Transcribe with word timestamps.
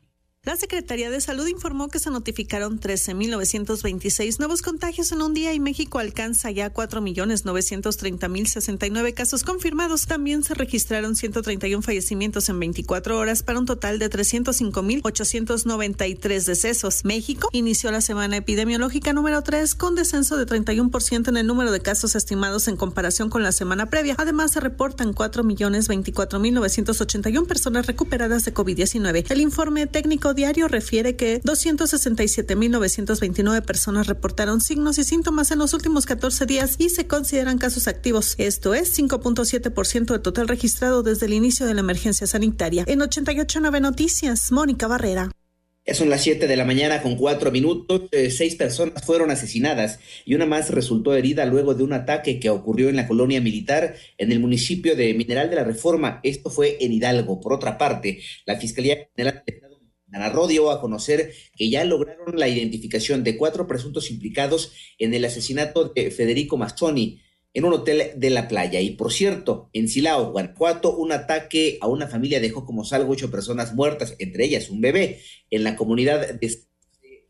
La 0.45 0.57
Secretaría 0.57 1.09
de 1.09 1.21
Salud 1.21 1.47
informó 1.47 1.87
que 1.87 2.01
se 2.01 2.11
notificaron 2.11 2.81
13.926 2.81 4.41
nuevos 4.41 4.61
contagios 4.61 5.13
en 5.13 5.23
un 5.23 5.35
día 5.35 5.55
y 5.55 5.61
México 5.61 6.01
alcanza 6.01 6.51
ya 6.51 6.75
4.930.069 6.75 9.15
casos 9.15 9.45
confirmados. 9.45 10.09
También 10.09 10.43
se 10.43 10.55
registraron 10.55 11.15
131 11.15 11.81
fallecimientos 11.81 12.49
en 12.49 12.59
24 12.59 13.19
horas 13.19 13.45
para 13.45 13.61
un 13.61 13.67
total 13.67 14.01
de 14.01 14.11
305.893 14.11 16.45
decesos. 16.45 17.05
México 17.05 17.49
inició 17.53 17.93
la 17.93 18.01
semana 18.01 18.37
epidemiológica 18.37 19.13
número 19.13 19.43
3 19.43 19.77
con 19.77 19.95
descenso 19.95 20.37
de 20.37 20.45
31% 20.45 21.29
en 21.29 21.37
el 21.37 21.47
número 21.47 21.71
de 21.71 21.79
casos 21.79 22.17
estimados 22.17 22.67
en 22.67 22.77
comparación 22.77 23.31
con 23.31 23.45
la 23.45 23.53
semana 23.53 23.91
previa. 23.91 24.17
Además, 24.19 24.51
se 24.51 24.59
reportan 24.59 25.15
4.024.981 25.15 27.47
personas 27.47 27.87
recuperadas 27.87 28.45
de 28.45 28.53
COVID-19. 28.53 29.31
El 29.31 29.41
informe 29.41 29.87
técnico 29.87 30.32
Diario 30.35 30.69
refiere 30.69 31.17
que 31.17 31.41
267.929 31.43 33.65
personas 33.65 34.07
reportaron 34.07 34.61
signos 34.61 34.99
y 34.99 35.05
síntomas 35.05 35.51
en 35.51 35.59
los 35.59 35.75
últimos 35.75 36.07
14 36.07 36.47
días 36.47 36.77
y 36.79 36.89
se 36.89 37.07
consideran 37.07 37.59
casos 37.59 37.89
activos. 37.89 38.35
Esto 38.39 38.75
es 38.75 38.97
5.7% 38.99 40.13
del 40.13 40.23
total 40.23 40.49
registrado 40.49 41.03
desde 41.03 41.27
el 41.27 41.33
inicio 41.33 41.67
de 41.67 41.75
la 41.75 41.81
emergencia 41.81 42.27
sanitaria. 42.27 42.85
En 42.87 43.01
88.9 43.01 43.81
Noticias, 43.81 44.53
Mónica 44.53 44.87
Barrera. 44.87 45.31
Ya 45.85 45.95
son 45.95 46.11
las 46.11 46.23
7 46.23 46.47
de 46.47 46.57
la 46.57 46.65
mañana 46.65 47.03
con 47.03 47.17
cuatro 47.17 47.51
minutos. 47.51 48.03
Eh, 48.13 48.31
seis 48.31 48.55
personas 48.55 49.05
fueron 49.05 49.33
asesinadas 49.33 49.99
y 50.25 50.37
una 50.37 50.47
más 50.47 50.71
resultó 50.71 51.13
herida 51.13 51.45
luego 51.45 51.75
de 51.75 51.83
un 51.83 51.93
ataque 51.93 52.39
que 52.39 52.51
ocurrió 52.51 52.89
en 52.89 52.95
la 52.95 53.09
colonia 53.09 53.41
militar 53.41 53.97
en 54.17 54.31
el 54.31 54.39
municipio 54.39 54.95
de 54.95 55.13
Mineral 55.15 55.51
de 55.51 55.57
la 55.57 55.65
Reforma. 55.65 56.21
Esto 56.23 56.51
fue 56.51 56.77
en 56.81 56.93
Hidalgo. 56.93 57.41
Por 57.41 57.53
otra 57.53 57.79
parte, 57.79 58.21
la 58.47 58.61
Fiscalía 58.61 59.09
General 59.17 59.43
de 60.13 60.19
Narró 60.19 60.47
dio 60.47 60.71
a 60.71 60.81
conocer 60.81 61.33
que 61.57 61.71
ya 61.71 61.85
lograron 61.85 62.39
la 62.39 62.49
identificación 62.49 63.25
de 63.25 63.37
cuatro 63.37 63.67
presuntos 63.67 64.11
implicados 64.11 64.73
en 64.99 65.15
el 65.15 65.25
asesinato 65.25 65.89
de 65.89 66.11
Federico 66.11 66.57
Mazzoni 66.57 67.21
en 67.55 67.65
un 67.65 67.73
hotel 67.73 68.13
de 68.17 68.31
la 68.31 68.49
playa. 68.49 68.81
Y 68.81 68.91
por 68.91 69.13
cierto, 69.13 69.69
en 69.73 69.89
Silao, 69.89 70.33
Guanajuato, 70.33 70.97
un 70.97 71.13
ataque 71.13 71.79
a 71.81 71.87
una 71.87 72.09
familia 72.09 72.41
dejó 72.41 72.65
como 72.65 72.85
salvo 72.85 73.13
ocho 73.13 73.31
personas 73.31 73.75
muertas, 73.75 74.15
entre 74.19 74.45
ellas 74.45 74.71
un 74.71 74.81
bebé, 74.81 75.21
en 75.51 75.65
la 75.65 75.77
comunidad 75.77 76.35
de, 76.35 76.59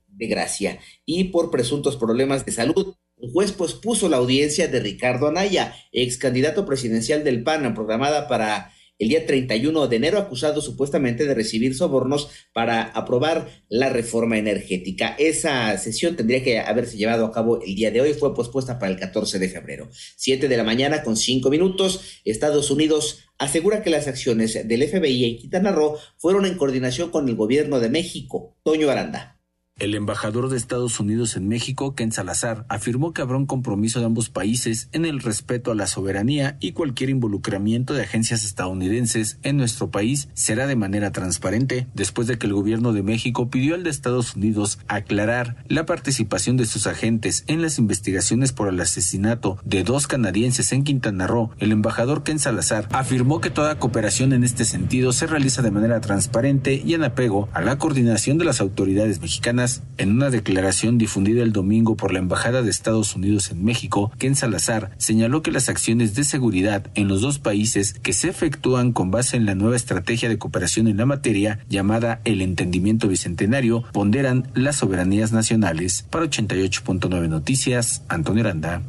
de 0.09 0.27
Gracia. 0.27 0.79
Y 1.05 1.25
por 1.25 1.51
presuntos 1.51 1.97
problemas 1.97 2.45
de 2.45 2.53
salud, 2.53 2.95
un 3.17 3.33
juez 3.33 3.53
pospuso 3.53 4.09
la 4.09 4.17
audiencia 4.17 4.69
de 4.69 4.81
Ricardo 4.81 5.29
Anaya, 5.29 5.75
ex 5.93 6.19
candidato 6.19 6.67
presidencial 6.67 7.25
del 7.25 7.43
PAN, 7.43 7.75
programada 7.75 8.29
para 8.29 8.73
el 9.03 9.09
día 9.09 9.27
31 9.27 9.89
de 9.89 9.97
enero, 9.97 10.19
acusado 10.19 10.61
supuestamente 10.61 11.27
de 11.27 11.35
recibir 11.35 11.75
sobornos 11.75 12.29
para 12.53 12.83
aprobar 12.83 13.49
la 13.69 13.89
reforma 13.89 14.39
energética. 14.39 15.17
Esa 15.19 15.77
sesión 15.77 16.15
tendría 16.15 16.45
que 16.45 16.61
haberse 16.61 16.97
llevado 16.97 17.27
a 17.27 17.33
cabo 17.33 17.61
el 17.63 17.75
día 17.75 17.91
de 17.91 18.01
hoy, 18.01 18.15
fue 18.15 18.33
pospuesta 18.33 18.79
para 18.79 18.93
el 18.93 19.01
14 19.01 19.41
de 19.41 19.49
febrero. 19.49 19.89
Siete 20.17 20.47
de 20.47 20.57
la 20.57 20.63
mañana 20.63 21.03
con 21.03 21.17
cinco 21.17 21.51
minutos, 21.51 22.21
Estados 22.25 22.71
Unidos 22.71 23.25
asegura 23.39 23.83
que 23.83 23.91
las 23.91 24.07
acciones 24.07 24.69
del 24.69 24.87
FBI 24.87 25.25
en 25.25 25.39
Quintana 25.39 25.73
Roo 25.73 25.99
fueron 26.17 26.47
en 26.47 26.57
coordinación 26.57 27.11
con 27.11 27.29
el 27.29 27.35
gobierno 27.35 27.81
de 27.81 27.89
México. 27.89 28.57
Toño 28.63 28.89
Aranda. 28.89 29.42
El 29.83 29.97
embajador 29.97 30.49
de 30.49 30.57
Estados 30.57 31.01
Unidos 31.01 31.35
en 31.37 31.49
México, 31.49 31.97
Ken 31.97 32.13
Salazar, 32.13 32.65
afirmó 32.69 33.13
que 33.13 33.21
habrá 33.21 33.37
un 33.37 33.47
compromiso 33.47 33.99
de 33.99 34.07
ambos 34.07 34.29
países 34.29 34.89
en 34.93 35.05
el 35.05 35.19
respeto 35.19 35.73
a 35.73 35.75
la 35.75 35.89
soberanía 35.89 36.57
y 36.61 36.71
cualquier 36.71 37.11
involucramiento 37.11 37.93
de 37.93 38.03
agencias 38.03 38.45
estadounidenses 38.45 39.41
en 39.43 39.57
nuestro 39.57 39.91
país 39.91 40.29
será 40.35 40.69
de 40.69 40.77
manera 40.77 41.11
transparente, 41.11 41.89
después 41.95 42.29
de 42.29 42.39
que 42.39 42.47
el 42.47 42.53
gobierno 42.53 42.93
de 42.93 43.03
México 43.03 43.51
pidió 43.51 43.75
al 43.75 43.83
de 43.83 43.91
Estados 43.91 44.37
Unidos 44.37 44.79
aclarar 44.87 45.65
la 45.67 45.85
participación 45.85 46.57
de 46.57 46.67
sus 46.67 46.87
agentes 46.87 47.43
en 47.49 47.61
las 47.61 47.81
investigaciones 47.81 48.53
por 48.53 48.69
el 48.69 48.81
asesinato 48.81 49.59
de 49.65 49.83
dos 49.83 50.07
canadienses 50.07 50.71
en 50.71 50.85
Quintana 50.85 51.27
Roo. 51.27 51.51
El 51.59 51.73
embajador 51.73 52.23
Ken 52.23 52.39
Salazar 52.39 52.87
afirmó 52.93 53.41
que 53.41 53.51
toda 53.51 53.81
cooperación 53.81 54.33
en 54.33 54.45
este 54.45 54.65
sentido 54.65 55.11
se 55.11 55.27
realiza 55.27 55.61
de 55.61 55.73
manera 55.73 56.01
transparente 56.01 56.81
y 56.87 56.95
en 56.95 57.03
apego 57.03 57.49
a 57.53 57.63
la 57.63 57.79
coordinación 57.79 58.39
de 58.39 58.45
las 58.45 58.61
autoridades 58.61 59.21
mexicanas 59.21 59.72
en 59.97 60.13
una 60.13 60.31
declaración 60.31 60.99
difundida 60.99 61.43
el 61.43 61.53
domingo 61.53 61.97
por 61.97 62.13
la 62.13 62.19
Embajada 62.19 62.63
de 62.63 62.71
Estados 62.71 63.15
Unidos 63.17 63.51
en 63.51 63.65
México, 63.65 64.13
Ken 64.19 64.35
Salazar 64.35 64.91
señaló 64.99 65.43
que 65.43 65.53
las 65.53 65.69
acciones 65.69 66.15
de 66.15 66.25
seguridad 66.25 66.91
en 66.95 67.09
los 67.09 67.21
dos 67.21 67.39
países 67.39 67.95
que 67.95 68.13
se 68.13 68.29
efectúan 68.29 68.93
con 68.93 69.11
base 69.11 69.37
en 69.37 69.47
la 69.47 69.55
nueva 69.55 69.77
estrategia 69.77 70.29
de 70.29 70.39
cooperación 70.39 70.89
en 70.89 70.97
la 70.97 71.07
materia 71.07 71.61
llamada 71.69 72.21
el 72.25 72.43
Entendimiento 72.43 73.09
Bicentenario 73.09 73.85
ponderan 73.93 74.49
las 74.55 74.77
soberanías 74.77 75.33
nacionales. 75.33 76.05
Para 76.11 76.27
88.9 76.27 77.29
Noticias, 77.29 78.03
Antonio 78.09 78.45
Aranda. 78.45 78.83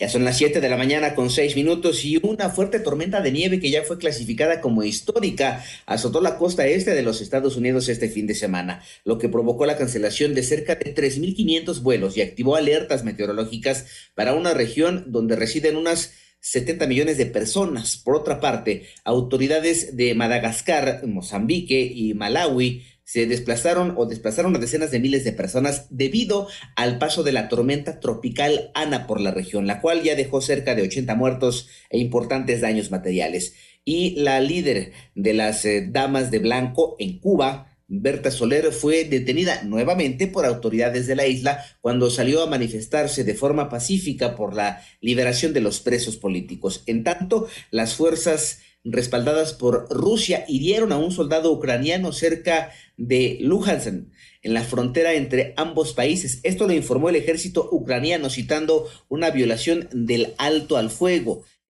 Ya 0.00 0.08
son 0.08 0.24
las 0.24 0.38
7 0.38 0.60
de 0.60 0.68
la 0.68 0.76
mañana 0.76 1.16
con 1.16 1.28
6 1.28 1.56
minutos 1.56 2.04
y 2.04 2.20
una 2.22 2.50
fuerte 2.50 2.78
tormenta 2.78 3.20
de 3.20 3.32
nieve 3.32 3.58
que 3.58 3.68
ya 3.68 3.82
fue 3.82 3.98
clasificada 3.98 4.60
como 4.60 4.84
histórica 4.84 5.64
azotó 5.86 6.20
la 6.20 6.38
costa 6.38 6.68
este 6.68 6.94
de 6.94 7.02
los 7.02 7.20
Estados 7.20 7.56
Unidos 7.56 7.88
este 7.88 8.08
fin 8.08 8.28
de 8.28 8.36
semana, 8.36 8.80
lo 9.02 9.18
que 9.18 9.28
provocó 9.28 9.66
la 9.66 9.76
cancelación 9.76 10.34
de 10.34 10.44
cerca 10.44 10.76
de 10.76 10.94
3.500 10.94 11.82
vuelos 11.82 12.16
y 12.16 12.22
activó 12.22 12.54
alertas 12.54 13.02
meteorológicas 13.02 13.86
para 14.14 14.34
una 14.34 14.54
región 14.54 15.02
donde 15.08 15.34
residen 15.34 15.76
unas 15.76 16.12
70 16.38 16.86
millones 16.86 17.18
de 17.18 17.26
personas. 17.26 17.96
Por 17.96 18.14
otra 18.14 18.38
parte, 18.38 18.86
autoridades 19.02 19.96
de 19.96 20.14
Madagascar, 20.14 21.04
Mozambique 21.08 21.80
y 21.92 22.14
Malawi 22.14 22.84
se 23.08 23.24
desplazaron 23.24 23.94
o 23.96 24.04
desplazaron 24.04 24.54
a 24.54 24.58
decenas 24.58 24.90
de 24.90 25.00
miles 25.00 25.24
de 25.24 25.32
personas 25.32 25.86
debido 25.88 26.46
al 26.76 26.98
paso 26.98 27.22
de 27.22 27.32
la 27.32 27.48
tormenta 27.48 28.00
tropical 28.00 28.70
Ana 28.74 29.06
por 29.06 29.22
la 29.22 29.30
región, 29.30 29.66
la 29.66 29.80
cual 29.80 30.02
ya 30.02 30.14
dejó 30.14 30.42
cerca 30.42 30.74
de 30.74 30.82
80 30.82 31.14
muertos 31.14 31.70
e 31.88 31.96
importantes 31.96 32.60
daños 32.60 32.90
materiales. 32.90 33.54
Y 33.82 34.10
la 34.16 34.42
líder 34.42 34.92
de 35.14 35.32
las 35.32 35.64
eh, 35.64 35.88
Damas 35.90 36.30
de 36.30 36.40
Blanco 36.40 36.96
en 36.98 37.18
Cuba, 37.18 37.78
Berta 37.86 38.30
Soler 38.30 38.72
fue 38.72 39.04
detenida 39.04 39.62
nuevamente 39.62 40.26
por 40.26 40.44
autoridades 40.44 41.06
de 41.06 41.16
la 41.16 41.26
isla 41.26 41.64
cuando 41.80 42.10
salió 42.10 42.42
a 42.42 42.46
manifestarse 42.46 43.24
de 43.24 43.32
forma 43.32 43.70
pacífica 43.70 44.36
por 44.36 44.54
la 44.54 44.84
liberación 45.00 45.54
de 45.54 45.62
los 45.62 45.80
presos 45.80 46.18
políticos. 46.18 46.82
En 46.84 47.04
tanto, 47.04 47.48
las 47.70 47.94
fuerzas 47.94 48.58
respaldadas 48.84 49.54
por 49.54 49.88
Rusia 49.90 50.44
hirieron 50.48 50.92
a 50.92 50.98
un 50.98 51.10
soldado 51.10 51.52
ucraniano 51.52 52.12
cerca 52.12 52.70
de 52.96 53.38
Luhansk, 53.40 54.06
en 54.42 54.54
la 54.54 54.62
frontera 54.62 55.14
entre 55.14 55.54
ambos 55.56 55.92
países. 55.92 56.40
Esto 56.42 56.66
lo 56.66 56.72
informó 56.72 57.08
el 57.08 57.16
ejército 57.16 57.68
ucraniano 57.70 58.30
citando 58.30 58.88
una 59.08 59.30
violación 59.30 59.88
del 59.92 60.34
alto 60.38 60.76
al 60.76 60.90
fuego. 60.90 61.44